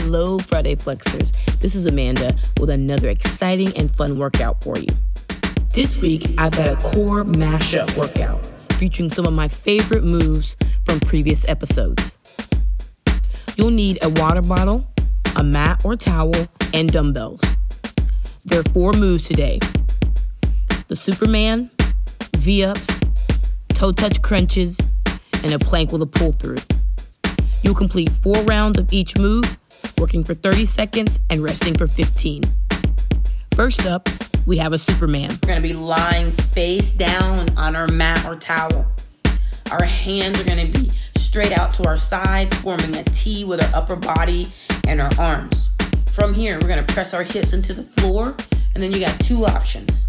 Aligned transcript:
Hello, 0.00 0.38
Friday 0.38 0.74
Flexers. 0.74 1.32
This 1.60 1.74
is 1.74 1.84
Amanda 1.84 2.34
with 2.58 2.70
another 2.70 3.10
exciting 3.10 3.76
and 3.76 3.94
fun 3.94 4.18
workout 4.18 4.64
for 4.64 4.78
you. 4.78 4.88
This 5.74 6.00
week, 6.00 6.34
I've 6.38 6.52
got 6.52 6.68
a 6.68 6.76
core 6.76 7.24
mashup 7.24 7.94
workout 7.98 8.50
featuring 8.78 9.10
some 9.10 9.26
of 9.26 9.34
my 9.34 9.48
favorite 9.48 10.02
moves 10.02 10.56
from 10.86 10.98
previous 11.00 11.46
episodes. 11.46 12.16
You'll 13.56 13.70
need 13.70 13.98
a 14.00 14.08
water 14.08 14.40
bottle, 14.40 14.86
a 15.36 15.42
mat 15.42 15.84
or 15.84 15.94
towel, 15.94 16.32
and 16.72 16.90
dumbbells. 16.90 17.42
There 18.46 18.60
are 18.60 18.72
four 18.72 18.94
moves 18.94 19.28
today 19.28 19.58
the 20.88 20.96
Superman, 20.96 21.70
V 22.38 22.64
ups, 22.64 22.88
toe 23.68 23.92
touch 23.92 24.22
crunches, 24.22 24.78
and 25.44 25.52
a 25.52 25.58
plank 25.58 25.92
with 25.92 26.00
a 26.00 26.06
pull 26.06 26.32
through. 26.32 26.60
You'll 27.62 27.74
complete 27.74 28.08
four 28.08 28.42
rounds 28.44 28.78
of 28.78 28.90
each 28.90 29.18
move, 29.18 29.58
working 29.98 30.24
for 30.24 30.34
30 30.34 30.66
seconds 30.66 31.20
and 31.30 31.40
resting 31.40 31.74
for 31.74 31.86
15. 31.86 32.42
First 33.54 33.86
up, 33.86 34.08
we 34.46 34.56
have 34.58 34.72
a 34.72 34.78
Superman. 34.78 35.30
We're 35.42 35.48
gonna 35.48 35.60
be 35.60 35.74
lying 35.74 36.30
face 36.30 36.92
down 36.92 37.50
on 37.56 37.76
our 37.76 37.88
mat 37.88 38.24
or 38.26 38.36
towel. 38.36 38.86
Our 39.70 39.84
hands 39.84 40.40
are 40.40 40.44
gonna 40.44 40.66
be 40.66 40.90
straight 41.16 41.52
out 41.52 41.70
to 41.74 41.86
our 41.86 41.98
sides, 41.98 42.56
forming 42.58 42.94
a 42.96 43.04
T 43.04 43.44
with 43.44 43.62
our 43.62 43.80
upper 43.80 43.96
body 43.96 44.52
and 44.86 45.00
our 45.00 45.10
arms. 45.18 45.70
From 46.06 46.34
here, 46.34 46.58
we're 46.60 46.68
gonna 46.68 46.82
press 46.82 47.14
our 47.14 47.22
hips 47.22 47.52
into 47.52 47.72
the 47.72 47.82
floor, 47.82 48.36
and 48.74 48.82
then 48.82 48.92
you 48.92 49.00
got 49.00 49.18
two 49.20 49.46
options. 49.46 50.06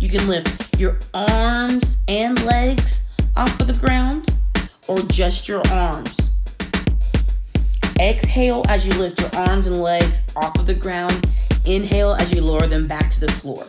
You 0.00 0.08
can 0.08 0.26
lift 0.28 0.78
your 0.80 0.98
arms 1.14 1.98
and 2.08 2.42
legs 2.44 3.02
off 3.36 3.60
of 3.60 3.66
the 3.66 3.72
ground, 3.74 4.28
or 4.88 5.00
just 5.02 5.48
your 5.48 5.62
arms. 5.70 6.25
Exhale 7.98 8.62
as 8.68 8.86
you 8.86 8.92
lift 8.94 9.20
your 9.20 9.34
arms 9.34 9.66
and 9.66 9.80
legs 9.80 10.22
off 10.36 10.58
of 10.58 10.66
the 10.66 10.74
ground. 10.74 11.26
Inhale 11.64 12.12
as 12.12 12.32
you 12.32 12.42
lower 12.42 12.66
them 12.66 12.86
back 12.86 13.10
to 13.10 13.20
the 13.20 13.32
floor. 13.32 13.64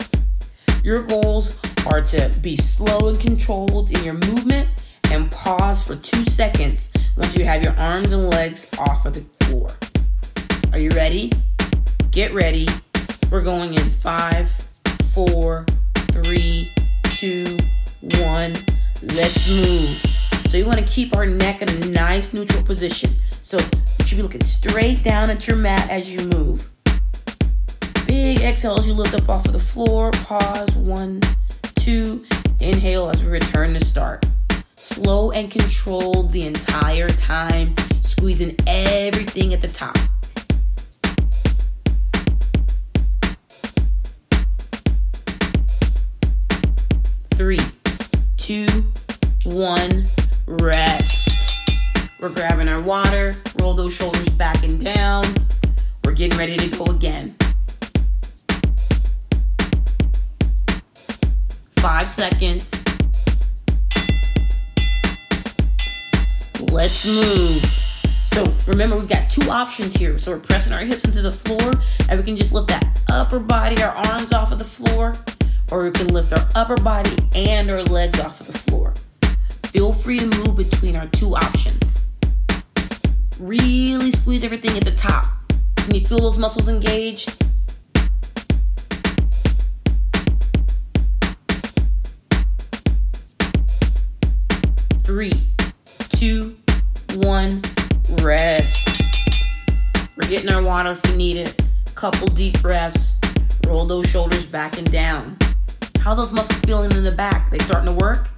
Your 0.84 1.02
goals 1.04 1.58
are 1.86 2.02
to 2.02 2.30
be 2.42 2.58
slow 2.58 3.08
and 3.08 3.20
controlled 3.20 3.90
in 3.92 4.04
your 4.04 4.16
movement 4.16 4.70
and 5.12 5.32
pause 5.32 5.86
for 5.88 5.96
two 5.96 6.24
seconds 6.26 6.92
once 7.16 7.38
you 7.38 7.46
have 7.46 7.64
your 7.64 7.78
arms 7.80 8.12
and 8.12 8.30
legs 8.30 8.70
off 8.78 9.06
of 9.06 9.14
the 9.14 9.46
floor. 9.46 9.70
Are 10.74 10.80
you 10.80 10.92
ready? 10.92 11.32
Get 12.12 12.34
ready. 12.34 12.68
We're 13.32 13.42
going 13.42 13.74
in 13.74 13.90
five, 13.90 14.50
four, 15.14 15.66
three, 16.12 16.74
two, 17.04 17.58
one. 18.20 18.56
Let's 19.02 19.50
move. 19.50 20.04
So 20.48 20.58
you 20.58 20.66
want 20.66 20.80
to 20.80 20.86
keep 20.86 21.16
our 21.16 21.26
neck 21.26 21.62
in 21.62 21.70
a 21.70 21.86
nice 21.88 22.34
neutral 22.34 22.64
position. 22.64 23.12
So 23.48 23.60
you 24.00 24.06
should 24.06 24.18
be 24.18 24.24
looking 24.24 24.44
straight 24.44 25.04
down 25.04 25.30
at 25.30 25.48
your 25.48 25.56
mat 25.56 25.90
as 25.90 26.14
you 26.14 26.28
move. 26.28 26.70
Big 28.06 28.42
exhale 28.42 28.78
as 28.78 28.86
you 28.86 28.94
lift 28.94 29.14
up 29.14 29.30
off 29.30 29.46
of 29.46 29.54
the 29.54 29.60
floor. 29.60 30.12
Pause. 30.12 30.76
One, 30.76 31.22
two. 31.76 32.26
Inhale 32.60 33.10
as 33.10 33.24
we 33.24 33.30
return 33.30 33.70
to 33.70 33.80
start. 33.80 34.26
Slow 34.76 35.32
and 35.32 35.50
controlled 35.50 36.34
the 36.34 36.46
entire 36.46 37.08
time, 37.08 37.74
squeezing 38.02 38.58
everything 38.68 39.54
at 39.54 39.62
the 39.62 39.70
top. 39.70 39.98
Three, 47.36 47.62
two, 48.36 48.68
one. 49.46 50.07
We're 52.28 52.34
grabbing 52.34 52.68
our 52.68 52.82
water, 52.82 53.32
roll 53.62 53.74
those 53.74 53.94
shoulders 53.94 54.28
back 54.28 54.62
and 54.62 54.84
down. 54.84 55.24
We're 56.04 56.12
getting 56.12 56.38
ready 56.38 56.58
to 56.58 56.78
go 56.78 56.84
again. 56.88 57.38
Five 61.80 62.06
seconds. 62.06 62.70
Let's 66.70 67.06
move. 67.06 67.64
So 68.26 68.44
remember, 68.68 68.98
we've 68.98 69.08
got 69.08 69.30
two 69.30 69.50
options 69.50 69.96
here. 69.96 70.18
So 70.18 70.34
we're 70.34 70.40
pressing 70.40 70.74
our 70.74 70.80
hips 70.80 71.06
into 71.06 71.22
the 71.22 71.32
floor, 71.32 71.72
and 72.10 72.20
we 72.20 72.26
can 72.26 72.36
just 72.36 72.52
lift 72.52 72.68
that 72.68 73.02
upper 73.10 73.40
body, 73.40 73.82
our 73.82 73.96
arms 73.96 74.34
off 74.34 74.52
of 74.52 74.60
the 74.60 74.66
floor, 74.66 75.14
or 75.72 75.86
we 75.86 75.92
can 75.92 76.08
lift 76.08 76.34
our 76.34 76.46
upper 76.56 76.76
body 76.76 77.16
and 77.36 77.72
our 77.72 77.84
legs 77.84 78.20
off 78.20 78.42
of 78.42 78.48
the 78.48 78.58
floor. 78.58 78.94
Feel 79.68 79.94
free 79.94 80.20
to 80.20 80.26
move 80.26 80.58
between 80.58 80.98
our 80.98 81.08
two 81.08 81.34
options. 81.34 81.87
Really 83.40 84.10
squeeze 84.10 84.44
everything 84.44 84.76
at 84.78 84.84
the 84.84 84.92
top. 84.92 85.26
Can 85.76 85.94
you 85.94 86.04
feel 86.04 86.18
those 86.18 86.40
muscles 86.40 86.68
engaged? 86.68 87.30
Three, 95.04 95.34
two, 96.10 96.58
one, 97.18 97.62
rest. 98.22 99.04
We're 100.18 100.28
getting 100.28 100.52
our 100.52 100.64
water 100.64 100.92
if 100.92 101.08
you 101.08 101.16
need 101.16 101.38
it. 101.38 101.64
Couple 101.94 102.26
deep 102.28 102.60
breaths. 102.64 103.18
Roll 103.68 103.86
those 103.86 104.10
shoulders 104.10 104.48
back 104.48 104.80
and 104.80 104.92
down. 104.92 105.38
How 106.00 106.16
those 106.16 106.34
muscles 106.34 106.60
feeling 106.62 106.90
in 106.92 107.04
the 107.04 107.12
back? 107.12 107.52
They 107.52 107.60
starting 107.60 107.96
to 107.96 108.04
work? 108.04 108.30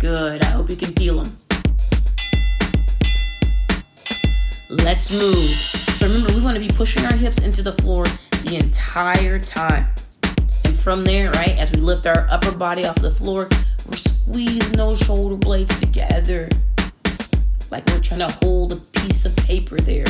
Good. 0.00 0.42
I 0.42 0.46
hope 0.46 0.68
you 0.70 0.76
can 0.76 0.92
feel 0.94 1.22
them. 1.22 1.36
Let's 4.72 5.12
move. 5.12 5.50
So 5.98 6.06
remember, 6.06 6.32
we 6.32 6.40
want 6.40 6.54
to 6.54 6.60
be 6.60 6.68
pushing 6.68 7.04
our 7.04 7.14
hips 7.14 7.38
into 7.40 7.62
the 7.62 7.74
floor 7.74 8.06
the 8.44 8.56
entire 8.56 9.38
time. 9.38 9.86
And 10.64 10.78
from 10.78 11.04
there, 11.04 11.30
right, 11.32 11.58
as 11.58 11.70
we 11.72 11.82
lift 11.82 12.06
our 12.06 12.26
upper 12.30 12.56
body 12.56 12.86
off 12.86 12.96
the 12.96 13.10
floor, 13.10 13.50
we're 13.86 13.96
squeezing 13.96 14.72
those 14.72 14.98
shoulder 15.00 15.36
blades 15.36 15.78
together. 15.78 16.48
Like 17.70 17.86
we're 17.88 18.00
trying 18.00 18.20
to 18.20 18.30
hold 18.42 18.72
a 18.72 18.76
piece 18.76 19.26
of 19.26 19.36
paper 19.36 19.76
there. 19.76 20.06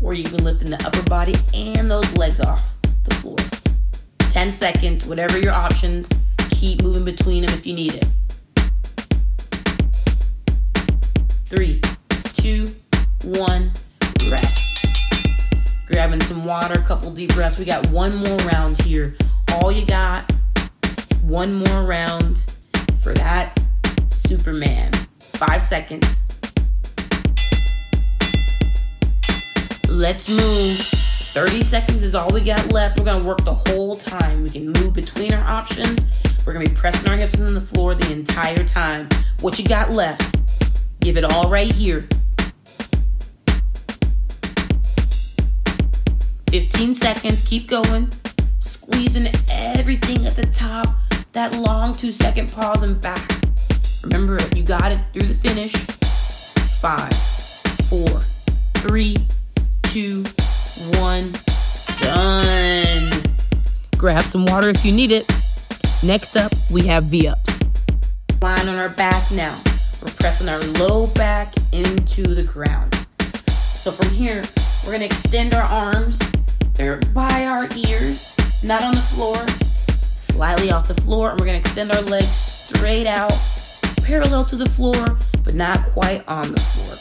Or 0.00 0.14
you 0.14 0.24
can 0.24 0.42
lifting 0.42 0.70
the 0.70 0.82
upper 0.86 1.02
body 1.02 1.34
and 1.54 1.90
those 1.90 2.16
legs 2.16 2.40
off 2.40 2.76
the 3.04 3.14
floor. 3.16 3.36
10 4.18 4.48
seconds, 4.48 5.06
whatever 5.06 5.38
your 5.38 5.52
options. 5.52 6.08
Keep 6.48 6.82
moving 6.82 7.04
between 7.04 7.44
them 7.44 7.54
if 7.54 7.66
you 7.66 7.74
need 7.74 7.94
it. 7.94 8.08
Three, 11.44 11.82
two, 12.42 12.74
one, 13.22 13.70
rest. 14.28 14.84
Grabbing 15.86 16.20
some 16.22 16.44
water, 16.44 16.74
a 16.74 16.82
couple 16.82 17.12
deep 17.12 17.32
breaths. 17.34 17.56
We 17.56 17.64
got 17.64 17.88
one 17.90 18.16
more 18.16 18.36
round 18.38 18.82
here. 18.82 19.14
All 19.52 19.70
you 19.70 19.86
got, 19.86 20.28
one 21.22 21.54
more 21.54 21.84
round 21.84 22.56
for 23.00 23.14
that 23.14 23.62
Superman. 24.08 24.92
Five 25.20 25.62
seconds. 25.62 26.20
Let's 29.88 30.28
move. 30.28 30.78
30 31.34 31.62
seconds 31.62 32.02
is 32.02 32.16
all 32.16 32.28
we 32.30 32.40
got 32.40 32.72
left. 32.72 32.98
We're 32.98 33.04
gonna 33.04 33.22
work 33.22 33.44
the 33.44 33.54
whole 33.54 33.94
time. 33.94 34.42
We 34.42 34.50
can 34.50 34.72
move 34.72 34.94
between 34.94 35.32
our 35.32 35.44
options. 35.44 36.44
We're 36.44 36.54
gonna 36.54 36.68
be 36.68 36.74
pressing 36.74 37.08
our 37.08 37.16
hips 37.16 37.38
into 37.38 37.52
the 37.52 37.60
floor 37.60 37.94
the 37.94 38.10
entire 38.10 38.64
time. 38.64 39.08
What 39.42 39.60
you 39.60 39.64
got 39.64 39.92
left? 39.92 40.36
Give 40.98 41.16
it 41.16 41.22
all 41.22 41.48
right 41.48 41.70
here. 41.70 42.08
15 46.52 46.92
seconds, 46.92 47.40
keep 47.48 47.66
going. 47.66 48.12
Squeezing 48.58 49.26
everything 49.50 50.26
at 50.26 50.36
the 50.36 50.42
top. 50.52 50.86
That 51.32 51.50
long 51.54 51.94
two 51.94 52.12
second 52.12 52.52
pause 52.52 52.82
and 52.82 53.00
back. 53.00 53.26
Remember, 54.02 54.38
you 54.54 54.62
got 54.62 54.92
it 54.92 55.00
through 55.14 55.28
the 55.28 55.34
finish. 55.34 55.72
Five, 56.78 57.14
four, 57.88 58.20
three, 58.82 59.16
two, 59.84 60.24
one, 61.00 61.32
done. 62.02 63.10
Grab 63.96 64.24
some 64.24 64.44
water 64.44 64.68
if 64.68 64.84
you 64.84 64.92
need 64.92 65.10
it. 65.10 65.26
Next 66.04 66.36
up, 66.36 66.52
we 66.70 66.82
have 66.82 67.04
V 67.04 67.28
ups. 67.28 67.62
Lying 68.42 68.68
on 68.68 68.74
our 68.74 68.90
back 68.90 69.22
now. 69.34 69.58
We're 70.02 70.10
pressing 70.10 70.50
our 70.50 70.60
low 70.86 71.06
back 71.14 71.54
into 71.72 72.24
the 72.24 72.44
ground. 72.44 72.94
So 73.48 73.90
from 73.90 74.10
here, 74.10 74.44
we're 74.84 74.92
gonna 74.92 75.06
extend 75.06 75.54
our 75.54 75.62
arms 75.62 76.18
they're 76.74 76.96
by 77.12 77.44
our 77.44 77.64
ears, 77.76 78.36
not 78.62 78.82
on 78.82 78.92
the 78.92 78.98
floor, 78.98 79.36
slightly 80.16 80.70
off 80.70 80.88
the 80.88 81.00
floor, 81.02 81.30
and 81.30 81.40
we're 81.40 81.46
gonna 81.46 81.58
extend 81.58 81.92
our 81.92 82.02
legs 82.02 82.28
straight 82.28 83.06
out, 83.06 83.32
parallel 84.02 84.44
to 84.46 84.56
the 84.56 84.68
floor, 84.68 85.18
but 85.44 85.54
not 85.54 85.82
quite 85.90 86.26
on 86.28 86.52
the 86.52 86.60
floor. 86.60 86.96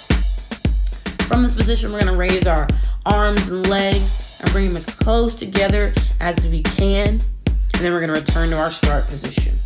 From 1.28 1.44
this 1.44 1.56
position, 1.56 1.94
we're 1.94 2.00
gonna 2.00 2.18
raise 2.18 2.46
our 2.46 2.68
arms 3.06 3.48
and 3.48 3.68
legs 3.70 4.40
and 4.42 4.52
bring 4.52 4.68
them 4.68 4.78
as 4.78 4.86
close 4.86 5.36
together 5.36 5.94
as 6.20 6.48
we 6.48 6.62
can, 6.62 7.08
and 7.08 7.80
then 7.80 7.94
we're 7.94 8.02
gonna 8.02 8.14
return 8.14 8.50
to 8.50 8.58
our 8.58 8.72
start 8.72 9.08
position. 9.08 9.58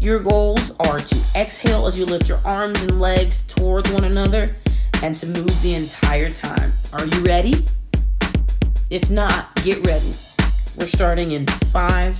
Your 0.00 0.18
goals 0.18 0.72
are 0.80 1.00
to 1.00 1.16
exhale 1.36 1.86
as 1.86 1.98
you 1.98 2.06
lift 2.06 2.28
your 2.28 2.40
arms 2.44 2.80
and 2.82 3.00
legs 3.00 3.42
towards 3.46 3.90
one 3.92 4.04
another 4.04 4.56
and 5.02 5.16
to 5.16 5.26
move 5.26 5.62
the 5.62 5.74
entire 5.74 6.30
time. 6.30 6.72
Are 6.92 7.06
you 7.06 7.22
ready? 7.22 7.54
If 8.90 9.10
not, 9.10 9.54
get 9.56 9.86
ready. 9.86 10.14
We're 10.74 10.86
starting 10.86 11.32
in 11.32 11.46
five, 11.72 12.16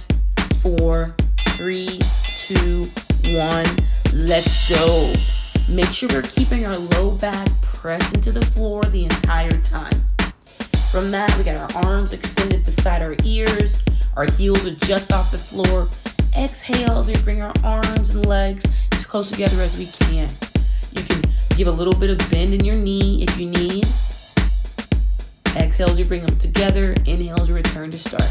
four, 0.60 1.14
three, 1.56 1.98
two, 2.46 2.90
one. 3.32 3.64
Let's 4.12 4.68
go. 4.68 5.14
Make 5.66 5.86
sure 5.86 6.10
we're 6.10 6.22
keeping 6.22 6.66
our 6.66 6.76
low 6.76 7.12
back 7.12 7.48
pressed 7.62 8.14
into 8.14 8.32
the 8.32 8.44
floor 8.44 8.82
the 8.82 9.04
entire 9.04 9.58
time. 9.62 9.92
From 10.92 11.10
that, 11.10 11.34
we 11.38 11.44
got 11.44 11.74
our 11.74 11.84
arms 11.86 12.12
extended 12.12 12.64
beside 12.64 13.00
our 13.00 13.16
ears. 13.24 13.82
Our 14.16 14.30
heels 14.32 14.66
are 14.66 14.74
just 14.74 15.10
off 15.10 15.30
the 15.30 15.38
floor. 15.38 15.88
Exhale 16.36 16.98
as 16.98 17.08
we 17.08 17.16
bring 17.22 17.40
our 17.40 17.54
arms 17.64 18.14
and 18.14 18.26
legs 18.26 18.64
as 18.92 19.06
close 19.06 19.30
together 19.30 19.62
as 19.62 19.78
we 19.78 19.86
can. 19.86 20.28
You 20.92 21.02
can 21.02 21.22
give 21.56 21.68
a 21.68 21.72
little 21.72 21.98
bit 21.98 22.10
of 22.10 22.30
bend 22.30 22.52
in 22.52 22.62
your 22.62 22.76
knee 22.76 23.22
if 23.22 23.38
you 23.38 23.46
need. 23.46 23.86
Exhale 25.58 25.90
as 25.90 25.98
you 25.98 26.04
bring 26.04 26.24
them 26.24 26.38
together. 26.38 26.94
Inhale 27.04 27.40
as 27.40 27.48
you 27.48 27.54
return 27.56 27.90
to 27.90 27.98
start. 27.98 28.22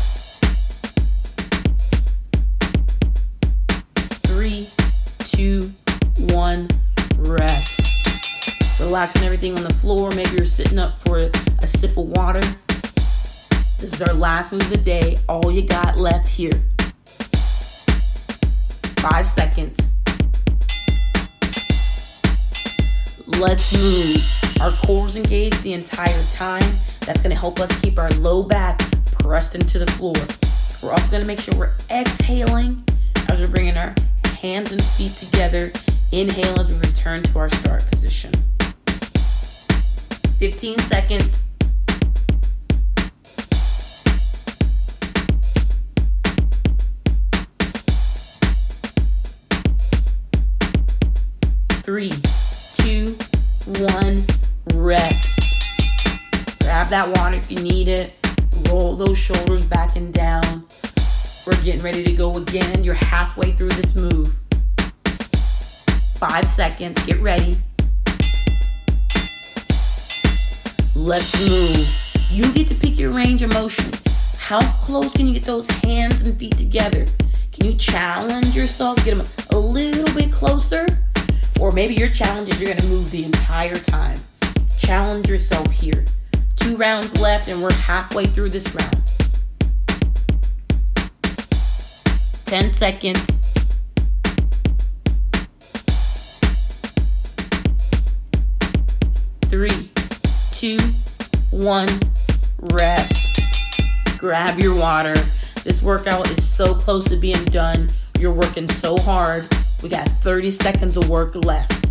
Three, 4.25 4.69
two, 5.25 5.73
one, 6.33 6.69
rest. 7.17 8.79
Relaxing 8.79 9.23
everything 9.23 9.57
on 9.57 9.63
the 9.63 9.73
floor. 9.73 10.09
Maybe 10.11 10.29
you're 10.37 10.45
sitting 10.45 10.79
up 10.79 10.99
for 11.01 11.29
a 11.59 11.67
sip 11.67 11.97
of 11.97 12.05
water. 12.07 12.41
This 12.67 13.93
is 13.93 14.01
our 14.01 14.13
last 14.13 14.53
move 14.53 14.61
of 14.61 14.69
the 14.69 14.77
day. 14.77 15.17
All 15.27 15.51
you 15.51 15.63
got 15.63 15.97
left 15.97 16.27
here. 16.27 16.51
Five 18.99 19.27
seconds. 19.27 19.77
Let's 23.25 23.73
move. 23.73 24.23
Our 24.61 24.71
core's 24.71 25.17
engaged 25.17 25.61
the 25.61 25.73
entire 25.73 26.23
time. 26.33 26.77
That's 27.07 27.21
gonna 27.21 27.35
help 27.35 27.61
us 27.61 27.73
keep 27.79 27.97
our 27.97 28.09
low 28.15 28.43
back 28.43 28.79
pressed 29.13 29.55
into 29.55 29.79
the 29.79 29.89
floor. 29.93 30.13
We're 30.83 30.91
also 30.91 31.09
gonna 31.09 31.23
make 31.23 31.39
sure 31.39 31.57
we're 31.57 31.71
exhaling 31.89 32.83
as 33.29 33.39
we're 33.39 33.47
bringing 33.47 33.77
our 33.77 33.95
hands 34.41 34.73
and 34.73 34.83
feet 34.83 35.13
together. 35.13 35.71
Inhale 36.11 36.59
as 36.59 36.69
we 36.69 36.77
return 36.85 37.23
to 37.23 37.39
our 37.39 37.47
start 37.47 37.89
position. 37.89 38.33
15 40.37 40.79
seconds. 40.79 41.45
Three, 51.83 52.11
two, 52.75 53.17
one, 53.65 54.25
rest. 54.73 55.36
Grab 56.87 57.09
that 57.09 57.17
water 57.17 57.35
if 57.35 57.51
you 57.51 57.59
need 57.59 57.89
it. 57.89 58.13
Roll 58.69 58.95
those 58.95 59.17
shoulders 59.17 59.65
back 59.65 59.97
and 59.97 60.13
down. 60.13 60.65
We're 61.45 61.61
getting 61.61 61.81
ready 61.81 62.01
to 62.01 62.13
go 62.13 62.37
again. 62.37 62.81
You're 62.81 62.93
halfway 62.93 63.51
through 63.51 63.71
this 63.71 63.93
move. 63.93 64.33
Five 66.15 66.45
seconds. 66.45 67.05
Get 67.05 67.19
ready. 67.19 67.57
Let's 70.95 71.37
move. 71.49 71.93
You 72.31 72.53
get 72.53 72.69
to 72.69 72.75
pick 72.75 72.97
your 72.97 73.11
range 73.11 73.41
of 73.41 73.51
motion. 73.51 73.91
How 74.39 74.61
close 74.77 75.11
can 75.11 75.27
you 75.27 75.33
get 75.33 75.43
those 75.43 75.69
hands 75.83 76.21
and 76.25 76.39
feet 76.39 76.57
together? 76.57 77.05
Can 77.51 77.65
you 77.65 77.73
challenge 77.73 78.55
yourself? 78.55 79.03
Get 79.03 79.17
them 79.17 79.27
a 79.49 79.57
little 79.57 80.15
bit 80.15 80.31
closer? 80.31 80.85
Or 81.59 81.73
maybe 81.73 81.95
your 81.95 82.09
challenge 82.09 82.47
is 82.47 82.61
you're 82.61 82.71
going 82.71 82.81
to 82.81 82.87
move 82.87 83.11
the 83.11 83.25
entire 83.25 83.77
time. 83.77 84.17
Challenge 84.79 85.27
yourself 85.27 85.69
here. 85.71 86.05
Two 86.57 86.77
rounds 86.77 87.19
left, 87.21 87.47
and 87.47 87.61
we're 87.61 87.73
halfway 87.73 88.25
through 88.25 88.49
this 88.49 88.73
round. 88.75 89.03
10 92.45 92.71
seconds. 92.71 93.19
Three, 99.45 99.91
two, 100.51 100.77
one, 101.51 101.89
rest. 102.73 104.19
Grab 104.19 104.59
your 104.59 104.77
water. 104.79 105.15
This 105.63 105.81
workout 105.81 106.29
is 106.31 106.47
so 106.47 106.73
close 106.73 107.05
to 107.09 107.17
being 107.17 107.43
done. 107.45 107.89
You're 108.19 108.33
working 108.33 108.67
so 108.67 108.97
hard. 108.97 109.45
We 109.83 109.89
got 109.89 110.07
30 110.07 110.51
seconds 110.51 110.97
of 110.97 111.09
work 111.09 111.35
left. 111.35 111.85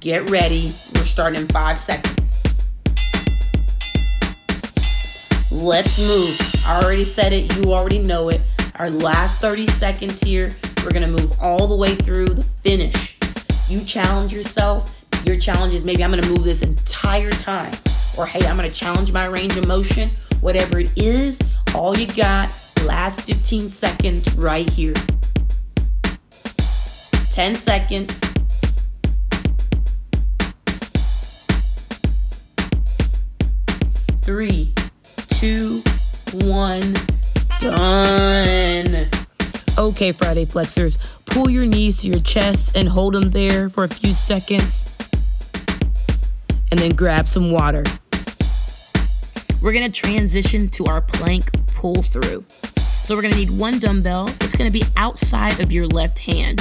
Get 0.00 0.28
ready. 0.28 0.72
We're 0.94 1.04
starting 1.04 1.40
in 1.40 1.48
five 1.48 1.78
seconds. 1.78 2.13
Let's 5.54 6.00
move. 6.00 6.36
I 6.66 6.82
already 6.82 7.04
said 7.04 7.32
it. 7.32 7.56
You 7.56 7.72
already 7.72 8.00
know 8.00 8.28
it. 8.28 8.42
Our 8.74 8.90
last 8.90 9.40
30 9.40 9.68
seconds 9.68 10.18
here. 10.18 10.50
We're 10.82 10.90
going 10.90 11.04
to 11.04 11.08
move 11.08 11.40
all 11.40 11.68
the 11.68 11.76
way 11.76 11.94
through 11.94 12.26
the 12.26 12.42
finish. 12.64 13.16
You 13.70 13.84
challenge 13.84 14.34
yourself. 14.34 14.92
Your 15.24 15.38
challenge 15.38 15.72
is 15.72 15.84
maybe 15.84 16.02
I'm 16.02 16.10
going 16.10 16.24
to 16.24 16.28
move 16.28 16.42
this 16.42 16.62
entire 16.62 17.30
time. 17.30 17.72
Or 18.18 18.26
hey, 18.26 18.44
I'm 18.48 18.56
going 18.56 18.68
to 18.68 18.74
challenge 18.74 19.12
my 19.12 19.26
range 19.26 19.56
of 19.56 19.68
motion. 19.68 20.10
Whatever 20.40 20.80
it 20.80 20.92
is, 20.96 21.38
all 21.72 21.96
you 21.96 22.08
got, 22.14 22.48
last 22.84 23.20
15 23.20 23.70
seconds 23.70 24.34
right 24.34 24.68
here. 24.68 24.94
10 27.30 27.54
seconds. 27.54 28.20
Three, 34.22 34.74
two, 35.38 35.82
one, 36.32 36.94
done. 37.58 39.08
Okay, 39.78 40.12
Friday 40.12 40.44
Flexers, 40.44 40.98
pull 41.26 41.50
your 41.50 41.66
knees 41.66 42.02
to 42.02 42.08
your 42.08 42.20
chest 42.20 42.76
and 42.76 42.88
hold 42.88 43.14
them 43.14 43.30
there 43.30 43.68
for 43.68 43.84
a 43.84 43.88
few 43.88 44.10
seconds. 44.10 44.84
And 46.70 46.80
then 46.80 46.90
grab 46.90 47.26
some 47.26 47.50
water. 47.50 47.84
We're 49.60 49.72
gonna 49.72 49.90
transition 49.90 50.68
to 50.70 50.86
our 50.86 51.00
plank 51.00 51.50
pull 51.68 52.02
through. 52.02 52.44
So 52.78 53.16
we're 53.16 53.22
gonna 53.22 53.36
need 53.36 53.50
one 53.50 53.78
dumbbell. 53.78 54.28
It's 54.28 54.56
gonna 54.56 54.70
be 54.70 54.84
outside 54.96 55.60
of 55.60 55.72
your 55.72 55.86
left 55.88 56.18
hand. 56.18 56.58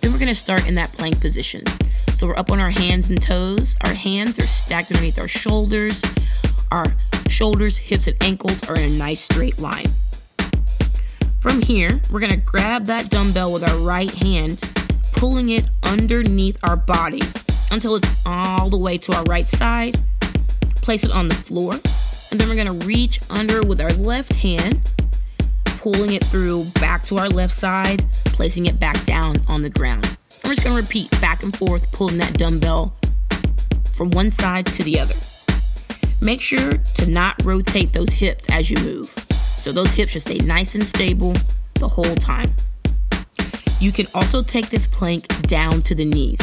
Then 0.00 0.12
we're 0.12 0.18
gonna 0.18 0.34
start 0.34 0.66
in 0.66 0.74
that 0.76 0.92
plank 0.92 1.20
position. 1.20 1.64
So 2.14 2.26
we're 2.26 2.38
up 2.38 2.50
on 2.50 2.60
our 2.60 2.70
hands 2.70 3.10
and 3.10 3.20
toes. 3.20 3.76
Our 3.84 3.94
hands 3.94 4.38
are 4.38 4.46
stacked 4.46 4.90
underneath 4.90 5.18
our 5.18 5.28
shoulders. 5.28 6.00
Our 6.70 6.86
shoulders, 7.28 7.76
hips, 7.76 8.06
and 8.06 8.16
ankles 8.22 8.62
are 8.68 8.76
in 8.76 8.92
a 8.92 8.98
nice 8.98 9.22
straight 9.22 9.58
line. 9.58 9.86
From 11.40 11.60
here, 11.62 12.00
we're 12.10 12.20
gonna 12.20 12.36
grab 12.36 12.86
that 12.86 13.10
dumbbell 13.10 13.52
with 13.52 13.68
our 13.68 13.76
right 13.78 14.12
hand, 14.12 14.60
pulling 15.12 15.50
it 15.50 15.64
underneath 15.82 16.58
our 16.64 16.76
body 16.76 17.22
until 17.70 17.96
it's 17.96 18.10
all 18.24 18.70
the 18.70 18.78
way 18.78 18.98
to 18.98 19.14
our 19.14 19.24
right 19.24 19.46
side. 19.46 19.98
Place 20.76 21.04
it 21.04 21.10
on 21.10 21.28
the 21.28 21.34
floor, 21.34 21.74
and 22.30 22.40
then 22.40 22.48
we're 22.48 22.56
gonna 22.56 22.84
reach 22.84 23.20
under 23.30 23.62
with 23.62 23.80
our 23.80 23.92
left 23.92 24.36
hand 24.36 24.94
pulling 25.84 26.14
it 26.14 26.24
through 26.24 26.64
back 26.80 27.02
to 27.02 27.18
our 27.18 27.28
left 27.28 27.52
side, 27.52 28.02
placing 28.24 28.64
it 28.64 28.80
back 28.80 29.04
down 29.04 29.36
on 29.48 29.60
the 29.60 29.68
ground. 29.68 30.16
We're 30.42 30.54
just 30.54 30.66
gonna 30.66 30.80
repeat 30.80 31.10
back 31.20 31.42
and 31.42 31.54
forth, 31.54 31.92
pulling 31.92 32.16
that 32.16 32.38
dumbbell 32.38 32.96
from 33.94 34.08
one 34.12 34.30
side 34.30 34.64
to 34.64 34.82
the 34.82 34.98
other. 34.98 35.33
Make 36.20 36.40
sure 36.40 36.72
to 36.72 37.06
not 37.06 37.44
rotate 37.44 37.92
those 37.92 38.12
hips 38.12 38.46
as 38.50 38.70
you 38.70 38.76
move. 38.78 39.08
So 39.32 39.72
those 39.72 39.92
hips 39.92 40.12
should 40.12 40.22
stay 40.22 40.38
nice 40.38 40.74
and 40.74 40.84
stable 40.84 41.34
the 41.74 41.88
whole 41.88 42.14
time. 42.16 42.52
You 43.80 43.92
can 43.92 44.06
also 44.14 44.42
take 44.42 44.70
this 44.70 44.86
plank 44.86 45.26
down 45.42 45.82
to 45.82 45.94
the 45.94 46.04
knees. 46.04 46.40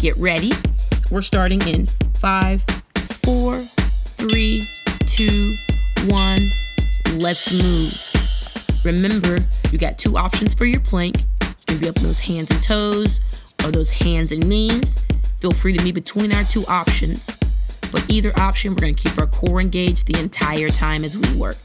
Get 0.00 0.16
ready. 0.16 0.52
We're 1.10 1.22
starting 1.22 1.60
in 1.62 1.86
five, 2.14 2.62
four, 3.24 3.60
three, 3.60 4.68
two, 5.06 5.54
one, 6.06 6.50
let's 7.14 7.52
move. 7.52 8.84
Remember, 8.84 9.38
you 9.70 9.78
got 9.78 9.98
two 9.98 10.16
options 10.16 10.54
for 10.54 10.64
your 10.64 10.80
plank. 10.80 11.16
You 11.40 11.54
can 11.66 11.78
be 11.78 11.88
up 11.88 11.96
on 11.96 12.02
those 12.04 12.20
hands 12.20 12.50
and 12.50 12.62
toes 12.62 13.20
or 13.64 13.70
those 13.70 13.90
hands 13.90 14.32
and 14.32 14.46
knees. 14.46 15.04
Feel 15.40 15.52
free 15.52 15.76
to 15.76 15.82
be 15.82 15.92
between 15.92 16.32
our 16.32 16.42
two 16.42 16.64
options. 16.68 17.26
But 17.92 18.04
either 18.08 18.32
option, 18.38 18.72
we're 18.72 18.80
gonna 18.80 18.94
keep 18.94 19.18
our 19.18 19.26
core 19.26 19.60
engaged 19.60 20.06
the 20.06 20.18
entire 20.18 20.68
time 20.68 21.04
as 21.04 21.16
we 21.16 21.36
work. 21.36 21.58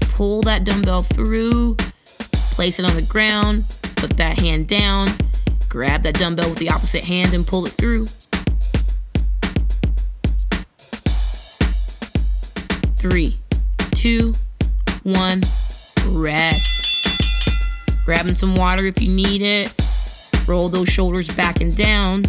Pull 0.00 0.42
that 0.42 0.64
dumbbell 0.64 1.02
through, 1.02 1.76
place 2.54 2.78
it 2.78 2.84
on 2.84 2.94
the 2.94 3.02
ground, 3.02 3.64
put 3.96 4.16
that 4.16 4.38
hand 4.38 4.68
down, 4.68 5.08
grab 5.68 6.02
that 6.02 6.14
dumbbell 6.14 6.50
with 6.50 6.58
the 6.58 6.70
opposite 6.70 7.04
hand 7.04 7.34
and 7.34 7.46
pull 7.46 7.66
it 7.66 7.72
through. 7.72 8.06
three, 13.08 13.38
two, 13.94 14.34
one, 15.04 15.40
rest. 16.08 17.06
Grabbing 18.04 18.34
some 18.34 18.54
water 18.54 18.84
if 18.84 19.00
you 19.00 19.12
need 19.12 19.42
it. 19.42 19.72
Roll 20.46 20.68
those 20.68 20.88
shoulders 20.88 21.28
back 21.28 21.60
and 21.60 21.76
down. 21.76 22.24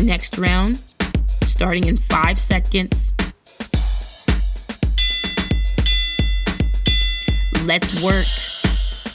Next 0.00 0.38
round, 0.38 0.82
starting 1.46 1.84
in 1.84 1.96
five 1.96 2.38
seconds. 2.38 3.14
Let's 7.64 8.02
work. 8.02 8.24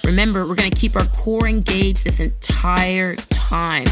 Remember, 0.03 0.47
we're 0.47 0.55
gonna 0.55 0.69
keep 0.69 0.95
our 0.95 1.05
core 1.05 1.47
engaged 1.47 2.03
this 2.03 2.19
entire 2.19 3.15
time. 3.15 3.87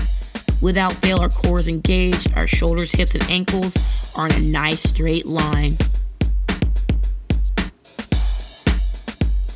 Without 0.60 0.94
fail, 0.94 1.20
our 1.20 1.30
core 1.30 1.60
is 1.60 1.68
engaged, 1.68 2.32
our 2.36 2.48
shoulders, 2.48 2.92
hips, 2.92 3.16
and 3.16 3.24
ankles 3.30 4.12
are 4.16 4.28
in 4.28 4.34
a 4.34 4.40
nice 4.40 4.84
straight 4.84 5.26
line. 5.26 5.76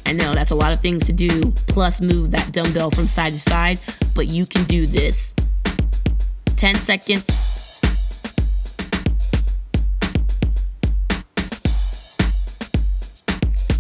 I 0.08 0.14
know 0.14 0.34
that's 0.34 0.52
a 0.52 0.56
lot 0.56 0.72
of 0.72 0.80
things 0.80 1.06
to 1.08 1.14
do, 1.14 1.52
plus 1.68 2.00
move 2.00 2.32
that 2.32 2.52
dumbbell 2.52 2.92
from 2.92 3.06
side 3.06 3.34
to 3.34 3.40
side, 3.40 3.80
but 4.14 4.28
you 4.28 4.46
can 4.46 4.64
do 4.64 4.86
this. 4.86 5.34
10 6.56 6.76
seconds. 6.76 7.24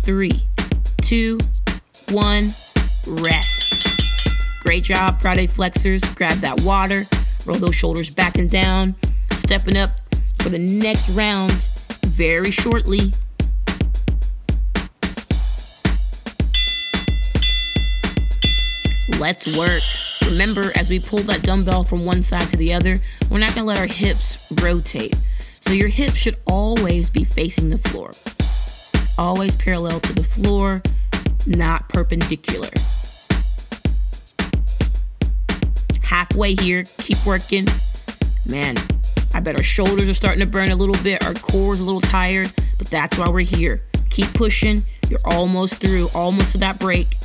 Three, 0.03 0.31
two, 1.01 1.39
one, 2.09 2.49
rest. 3.07 4.61
Great 4.61 4.83
job, 4.83 5.21
Friday 5.21 5.47
Flexers. 5.47 6.03
Grab 6.15 6.37
that 6.39 6.61
water, 6.61 7.05
roll 7.45 7.57
those 7.57 7.75
shoulders 7.75 8.13
back 8.13 8.37
and 8.37 8.49
down, 8.49 8.95
stepping 9.31 9.77
up 9.77 9.89
for 10.39 10.49
the 10.49 10.59
next 10.59 11.15
round 11.15 11.51
very 12.05 12.51
shortly. 12.51 13.11
Let's 19.19 19.57
work. 19.57 20.04
Remember, 20.27 20.71
as 20.75 20.89
we 20.89 20.99
pull 20.99 21.19
that 21.19 21.43
dumbbell 21.43 21.83
from 21.83 22.03
one 22.03 22.23
side 22.23 22.49
to 22.49 22.57
the 22.57 22.73
other, 22.73 22.97
we're 23.29 23.39
not 23.39 23.53
gonna 23.53 23.67
let 23.67 23.77
our 23.77 23.85
hips 23.85 24.51
rotate. 24.61 25.15
So 25.61 25.71
your 25.73 25.87
hips 25.87 26.15
should 26.15 26.37
always 26.45 27.09
be 27.09 27.23
facing 27.23 27.69
the 27.69 27.77
floor. 27.77 28.11
Always 29.17 29.55
parallel 29.55 29.99
to 30.01 30.13
the 30.13 30.23
floor, 30.23 30.81
not 31.47 31.87
perpendicular. 31.89 32.69
Halfway 36.03 36.55
here, 36.55 36.83
keep 36.99 37.17
working. 37.25 37.65
Man, 38.45 38.75
I 39.33 39.39
bet 39.39 39.55
our 39.57 39.63
shoulders 39.63 40.07
are 40.07 40.13
starting 40.13 40.39
to 40.39 40.45
burn 40.45 40.69
a 40.69 40.75
little 40.75 41.01
bit, 41.03 41.25
our 41.25 41.33
core's 41.33 41.79
a 41.79 41.85
little 41.85 42.01
tired, 42.01 42.51
but 42.77 42.87
that's 42.87 43.17
why 43.17 43.29
we're 43.29 43.39
here. 43.41 43.81
Keep 44.09 44.33
pushing. 44.33 44.85
You're 45.09 45.19
almost 45.25 45.75
through, 45.75 46.07
almost 46.15 46.51
to 46.51 46.57
that 46.59 46.79
break. 46.79 47.17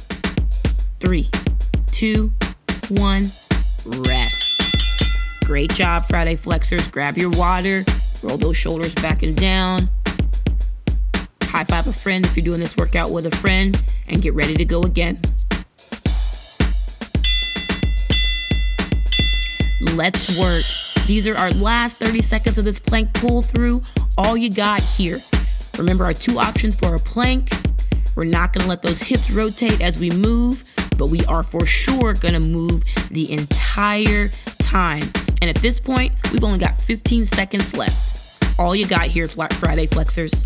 Three, 0.98 1.30
two, 1.92 2.32
one, 2.90 3.26
rest. 3.86 4.62
Great 5.44 5.72
job, 5.72 6.06
Friday 6.08 6.36
Flexers. 6.36 6.90
Grab 6.90 7.16
your 7.16 7.30
water, 7.30 7.84
roll 8.22 8.36
those 8.36 8.56
shoulders 8.56 8.94
back 8.96 9.22
and 9.22 9.36
down. 9.36 9.88
High 11.44 11.64
five 11.64 11.86
a 11.86 11.92
friend 11.92 12.24
if 12.24 12.36
you're 12.36 12.44
doing 12.44 12.60
this 12.60 12.76
workout 12.76 13.12
with 13.12 13.26
a 13.26 13.36
friend, 13.36 13.80
and 14.08 14.22
get 14.22 14.34
ready 14.34 14.54
to 14.54 14.64
go 14.64 14.82
again. 14.82 15.20
Let's 19.94 20.38
work. 20.38 20.64
These 21.06 21.26
are 21.26 21.36
our 21.36 21.50
last 21.52 21.98
30 21.98 22.22
seconds 22.22 22.58
of 22.58 22.64
this 22.64 22.78
plank 22.78 23.12
pull 23.14 23.42
through. 23.42 23.82
All 24.18 24.36
you 24.36 24.50
got 24.50 24.82
here. 24.82 25.18
Remember 25.78 26.04
our 26.04 26.12
two 26.12 26.38
options 26.38 26.76
for 26.76 26.94
a 26.94 27.00
plank. 27.00 27.50
We're 28.14 28.24
not 28.24 28.52
gonna 28.52 28.68
let 28.68 28.82
those 28.82 29.00
hips 29.00 29.30
rotate 29.30 29.80
as 29.80 29.98
we 29.98 30.10
move 30.10 30.69
but 31.00 31.08
we 31.08 31.24
are 31.24 31.42
for 31.42 31.64
sure 31.64 32.12
gonna 32.12 32.38
move 32.38 32.84
the 33.10 33.32
entire 33.32 34.28
time. 34.58 35.02
And 35.40 35.48
at 35.48 35.56
this 35.62 35.80
point, 35.80 36.12
we've 36.30 36.44
only 36.44 36.58
got 36.58 36.78
15 36.78 37.24
seconds 37.24 37.74
left. 37.74 38.58
All 38.60 38.76
you 38.76 38.86
got 38.86 39.06
here, 39.06 39.26
Friday 39.26 39.86
Flexors. 39.86 40.44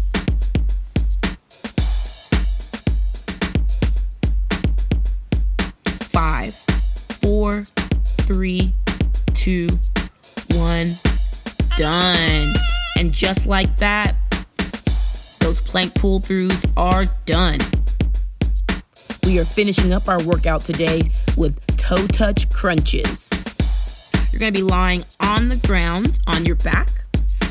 Five, 6.13 6.55
four, 7.21 7.65
three, 8.23 8.73
two, 9.35 9.67
one, 10.53 10.95
done. 11.77 12.55
And 12.97 13.13
just 13.13 13.49
like 13.49 13.77
that, 13.79 14.15
those 15.41 15.61
plank 15.61 15.97
pull 15.97 16.21
throughs 16.21 16.65
are 16.77 17.07
done. 17.27 17.59
We 19.35 19.41
are 19.41 19.45
finishing 19.45 19.93
up 19.93 20.09
our 20.09 20.23
workout 20.23 20.61
today 20.61 21.11
with 21.37 21.59
toe 21.77 22.07
touch 22.07 22.49
crunches. 22.51 23.29
You're 24.31 24.39
gonna 24.39 24.53
be 24.53 24.63
lying 24.63 25.03
on 25.19 25.49
the 25.49 25.57
ground 25.67 26.21
on 26.29 26.47
your 26.47 26.55
back. 26.55 26.87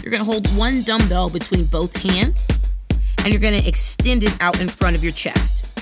You're 0.01 0.09
gonna 0.09 0.23
hold 0.23 0.47
one 0.51 0.83
dumbbell 0.83 1.29
between 1.29 1.65
both 1.65 1.93
hands 2.01 2.47
and 3.17 3.33
you're 3.33 3.41
gonna 3.41 3.67
extend 3.67 4.23
it 4.23 4.33
out 4.41 4.61
in 4.61 4.69
front 4.69 4.95
of 4.95 5.03
your 5.03 5.11
chest. 5.11 5.77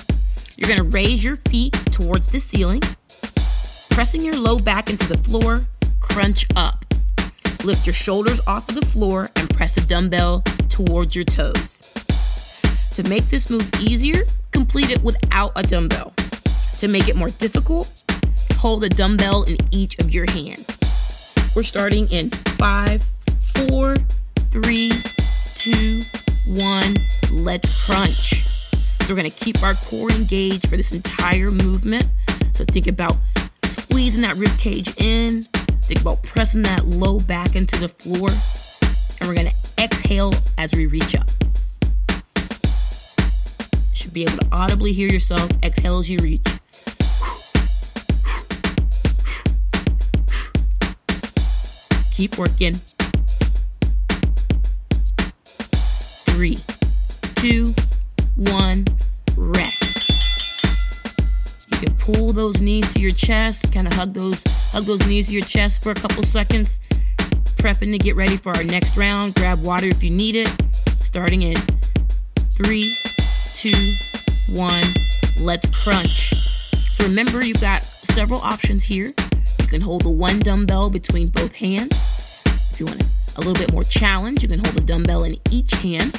You're 0.56 0.68
gonna 0.68 0.90
raise 0.90 1.22
your 1.22 1.36
feet 1.48 1.74
towards 1.92 2.30
the 2.30 2.40
ceiling, 2.40 2.80
pressing 3.90 4.22
your 4.22 4.36
low 4.36 4.58
back 4.58 4.90
into 4.90 5.06
the 5.06 5.18
floor, 5.18 5.64
crunch 6.00 6.48
up. 6.56 6.84
Lift 7.62 7.86
your 7.86 7.94
shoulders 7.94 8.40
off 8.48 8.68
of 8.68 8.74
the 8.74 8.86
floor 8.86 9.30
and 9.36 9.48
press 9.50 9.76
a 9.76 9.86
dumbbell 9.86 10.40
towards 10.68 11.14
your 11.14 11.26
toes. 11.26 11.94
To 12.94 13.04
make 13.04 13.26
this 13.26 13.48
move 13.48 13.70
easier, 13.80 14.24
complete 14.52 14.90
it 14.90 15.02
without 15.02 15.52
a 15.56 15.62
dumbbell. 15.62 16.12
To 16.78 16.88
make 16.88 17.08
it 17.08 17.16
more 17.16 17.28
difficult, 17.30 18.04
hold 18.54 18.84
a 18.84 18.88
dumbbell 18.88 19.42
in 19.44 19.56
each 19.70 19.98
of 19.98 20.10
your 20.10 20.30
hands. 20.30 21.34
We're 21.54 21.62
starting 21.62 22.10
in 22.10 22.30
five, 22.30 23.04
four, 23.54 23.96
three, 24.50 24.92
two, 25.56 26.02
one. 26.46 26.96
Let's 27.30 27.86
crunch. 27.86 28.44
So 29.02 29.10
we're 29.10 29.16
gonna 29.16 29.30
keep 29.30 29.62
our 29.62 29.74
core 29.74 30.10
engaged 30.10 30.68
for 30.68 30.76
this 30.76 30.92
entire 30.92 31.50
movement. 31.50 32.08
So 32.52 32.64
think 32.64 32.86
about 32.86 33.16
squeezing 33.64 34.22
that 34.22 34.36
rib 34.36 34.56
cage 34.58 34.94
in. 34.98 35.42
Think 35.82 36.00
about 36.00 36.22
pressing 36.22 36.62
that 36.62 36.86
low 36.86 37.18
back 37.18 37.56
into 37.56 37.78
the 37.78 37.88
floor. 37.88 38.30
And 39.20 39.28
we're 39.28 39.34
gonna 39.34 39.56
exhale 39.78 40.34
as 40.58 40.72
we 40.72 40.86
reach 40.86 41.16
up 41.16 41.28
should 44.02 44.12
be 44.12 44.22
able 44.22 44.38
to 44.38 44.48
audibly 44.50 44.92
hear 44.92 45.08
yourself 45.08 45.48
exhale 45.62 46.00
as 46.00 46.10
you 46.10 46.18
reach. 46.18 46.42
Keep 52.10 52.36
working. 52.36 52.74
Three, 56.26 56.58
two, 57.36 57.72
one, 58.36 58.84
rest. 59.36 60.64
You 61.70 61.78
can 61.78 61.94
pull 61.96 62.32
those 62.32 62.60
knees 62.60 62.92
to 62.94 63.00
your 63.00 63.12
chest, 63.12 63.72
kind 63.72 63.86
of 63.86 63.92
hug 63.92 64.14
those 64.14 64.42
hug 64.72 64.84
those 64.84 65.06
knees 65.06 65.28
to 65.28 65.34
your 65.34 65.44
chest 65.44 65.84
for 65.84 65.92
a 65.92 65.94
couple 65.94 66.24
seconds. 66.24 66.80
Prepping 67.56 67.92
to 67.92 67.98
get 67.98 68.16
ready 68.16 68.36
for 68.36 68.56
our 68.56 68.64
next 68.64 68.96
round. 68.96 69.36
Grab 69.36 69.62
water 69.62 69.86
if 69.86 70.02
you 70.02 70.10
need 70.10 70.34
it. 70.34 70.50
Starting 70.98 71.42
in 71.42 71.56
three, 72.50 72.92
two, 73.62 73.94
one. 74.48 74.82
Let's 75.38 75.70
crunch. 75.84 76.34
So 76.94 77.04
remember, 77.04 77.44
you've 77.44 77.60
got 77.60 77.80
several 77.80 78.40
options 78.40 78.82
here. 78.82 79.12
You 79.60 79.66
can 79.68 79.80
hold 79.80 80.02
the 80.02 80.10
one 80.10 80.40
dumbbell 80.40 80.90
between 80.90 81.28
both 81.28 81.52
hands. 81.52 82.42
If 82.72 82.80
you 82.80 82.86
want 82.86 83.04
a 83.36 83.38
little 83.38 83.54
bit 83.54 83.72
more 83.72 83.84
challenge, 83.84 84.42
you 84.42 84.48
can 84.48 84.58
hold 84.58 84.76
a 84.76 84.80
dumbbell 84.80 85.22
in 85.22 85.34
each 85.52 85.72
hand. 85.74 86.10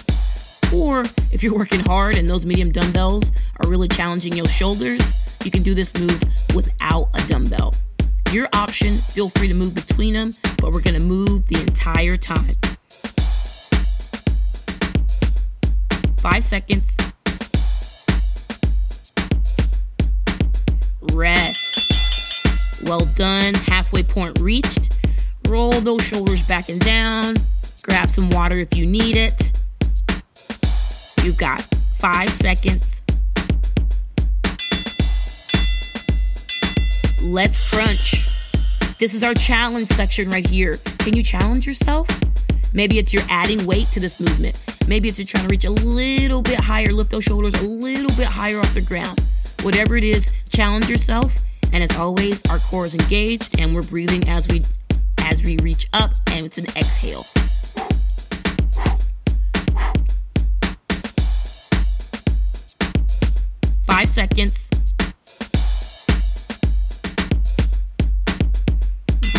Or 0.73 1.03
if 1.33 1.43
you're 1.43 1.53
working 1.53 1.81
hard 1.81 2.15
and 2.15 2.29
those 2.29 2.45
medium 2.45 2.71
dumbbells 2.71 3.33
are 3.61 3.69
really 3.69 3.89
challenging 3.89 4.37
your 4.37 4.47
shoulders, 4.47 5.01
you 5.43 5.51
can 5.51 5.63
do 5.63 5.73
this 5.73 5.93
move 5.95 6.23
without 6.55 7.09
a 7.13 7.27
dumbbell. 7.27 7.75
Your 8.31 8.47
option, 8.53 8.87
feel 8.87 9.27
free 9.27 9.49
to 9.49 9.53
move 9.53 9.75
between 9.75 10.13
them, 10.13 10.31
but 10.59 10.71
we're 10.71 10.81
gonna 10.81 11.01
move 11.01 11.45
the 11.47 11.59
entire 11.59 12.15
time. 12.15 12.53
Five 16.19 16.45
seconds. 16.45 16.95
Rest. 21.13 22.81
Well 22.83 23.05
done. 23.05 23.53
Halfway 23.53 24.03
point 24.03 24.39
reached. 24.39 24.99
Roll 25.47 25.71
those 25.71 26.03
shoulders 26.03 26.47
back 26.47 26.69
and 26.69 26.79
down. 26.79 27.35
Grab 27.83 28.09
some 28.09 28.29
water 28.29 28.57
if 28.57 28.77
you 28.77 28.85
need 28.85 29.17
it. 29.17 29.51
You've 31.23 31.37
got 31.37 31.61
five 31.99 32.29
seconds. 32.29 33.01
Let's 37.21 37.69
crunch. 37.69 38.15
This 38.99 39.13
is 39.13 39.23
our 39.23 39.33
challenge 39.33 39.87
section 39.87 40.29
right 40.29 40.45
here. 40.45 40.77
Can 40.99 41.15
you 41.15 41.23
challenge 41.23 41.65
yourself? 41.65 42.07
Maybe 42.73 42.99
it's 42.99 43.13
you're 43.13 43.23
adding 43.29 43.65
weight 43.65 43.85
to 43.93 43.99
this 43.99 44.19
movement. 44.19 44.61
Maybe 44.87 45.07
it's 45.07 45.17
you're 45.17 45.25
trying 45.25 45.43
to 45.43 45.49
reach 45.49 45.65
a 45.65 45.71
little 45.71 46.41
bit 46.41 46.59
higher, 46.59 46.91
lift 46.91 47.11
those 47.11 47.23
shoulders 47.23 47.53
a 47.61 47.65
little 47.65 48.09
bit 48.17 48.25
higher 48.27 48.59
off 48.59 48.73
the 48.73 48.81
ground. 48.81 49.23
Whatever 49.63 49.95
it 49.95 50.03
is, 50.03 50.31
challenge 50.49 50.89
yourself. 50.89 51.33
And 51.71 51.81
as 51.81 51.95
always, 51.95 52.45
our 52.51 52.57
core 52.59 52.85
is 52.85 52.93
engaged 52.93 53.59
and 53.59 53.73
we're 53.73 53.81
breathing 53.81 54.27
as 54.27 54.47
we 54.49 54.61
as 55.19 55.41
we 55.41 55.57
reach 55.63 55.87
up, 55.93 56.11
and 56.31 56.45
it's 56.45 56.57
an 56.57 56.65
exhale. 56.75 57.23
Five 63.85 64.09
seconds. 64.09 64.69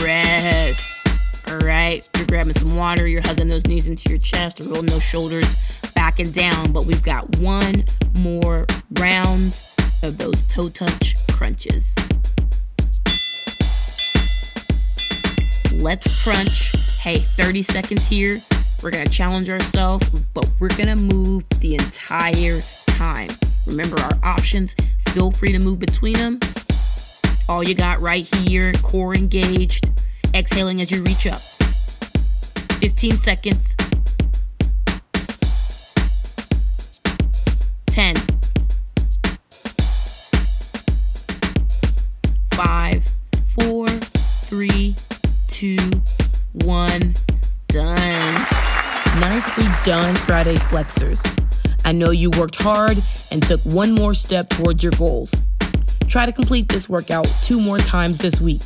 Rest. 0.03 1.09
All 1.47 1.59
right, 1.59 2.09
you're 2.17 2.27
grabbing 2.27 2.55
some 2.55 2.75
water, 2.75 3.07
you're 3.07 3.23
hugging 3.23 3.49
those 3.49 3.67
knees 3.67 3.89
into 3.89 4.09
your 4.09 4.19
chest, 4.19 4.59
rolling 4.61 4.87
those 4.87 5.05
shoulders 5.05 5.55
back 5.95 6.19
and 6.19 6.33
down. 6.33 6.73
But 6.73 6.87
we've 6.87 7.03
got 7.03 7.39
one 7.39 7.85
more 8.19 8.67
round 8.99 9.61
of 10.05 10.19
those 10.19 10.43
toe 10.45 10.69
touch 10.69 11.15
crunches. 11.33 11.95
Let's 15.73 16.23
crunch. 16.23 16.73
Hey, 17.01 17.21
30 17.37 17.63
seconds 17.63 18.09
here. 18.09 18.41
We're 18.83 18.91
gonna 18.91 19.07
challenge 19.07 19.49
ourselves, 19.49 20.09
but 20.35 20.51
we're 20.61 20.77
gonna 20.77 20.97
move 20.97 21.45
the 21.61 21.75
entire 21.75 22.61
time. 22.87 23.31
Remember 23.67 23.99
our 24.01 24.19
options. 24.23 24.77
Feel 25.09 25.31
free 25.31 25.53
to 25.53 25.59
move 25.59 25.79
between 25.79 26.15
them. 26.15 26.39
All 27.49 27.63
you 27.63 27.75
got 27.75 28.01
right 28.01 28.25
here, 28.47 28.73
core 28.83 29.15
engaged, 29.15 29.89
exhaling 30.35 30.83
as 30.83 30.91
you 30.91 31.03
reach 31.03 31.27
up. 31.27 31.41
15 32.81 33.17
seconds. 33.17 33.75
1. 46.63 47.15
Done. 47.69 48.47
Nicely 49.21 49.67
done, 49.85 50.15
Friday 50.15 50.57
Flexers. 50.57 51.21
I 51.85 51.93
know 51.93 52.11
you 52.11 52.31
worked 52.31 52.63
hard 52.63 52.97
and 53.31 53.43
took 53.43 53.61
one 53.63 53.93
more 53.93 54.15
step 54.15 54.49
towards 54.49 54.83
your 54.83 54.93
goals. 54.93 55.35
Try 56.09 56.25
to 56.27 56.33
complete 56.33 56.69
this 56.69 56.89
workout 56.89 57.27
two 57.45 57.61
more 57.61 57.79
times 57.79 58.19
this 58.19 58.41
week. 58.41 58.63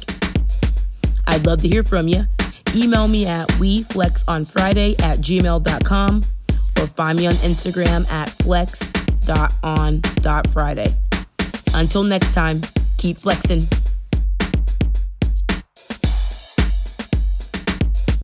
I'd 1.27 1.47
love 1.47 1.61
to 1.63 1.69
hear 1.69 1.83
from 1.83 2.09
you. 2.09 2.27
Email 2.75 3.09
me 3.09 3.27
at 3.27 3.49
weflexonfriday 3.51 5.01
at 5.01 5.19
gmail.com 5.19 6.23
or 6.79 6.87
find 6.89 7.19
me 7.19 7.27
on 7.27 7.33
Instagram 7.35 8.09
at 8.11 8.31
flex.on.friday. 8.43 10.95
Until 11.75 12.03
next 12.03 12.35
time, 12.35 12.63
keep 12.97 13.19
flexing. 13.19 13.61